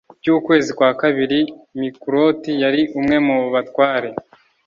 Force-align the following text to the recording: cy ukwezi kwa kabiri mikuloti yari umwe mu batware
cy 0.21 0.29
ukwezi 0.37 0.71
kwa 0.77 0.91
kabiri 1.01 1.39
mikuloti 1.79 2.51
yari 2.63 2.81
umwe 2.99 3.17
mu 3.27 3.37
batware 3.53 4.09